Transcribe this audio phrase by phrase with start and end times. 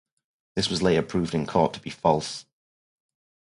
[0.55, 2.47] This was later proved in court to be false.